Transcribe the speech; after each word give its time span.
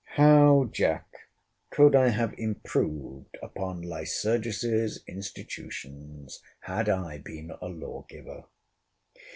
How, 0.15 0.67
Jack, 0.71 1.05
could 1.69 1.95
I 1.95 2.07
have 2.07 2.33
improved 2.35 3.37
upon 3.43 3.83
Lycurgus's 3.83 5.03
institutions 5.07 6.41
had 6.61 6.89
I 6.89 7.19
been 7.19 7.51
a 7.61 7.67
lawgiver! 7.67 8.45